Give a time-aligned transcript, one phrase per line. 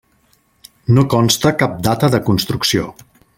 [0.97, 2.89] No consta cap data de construcció.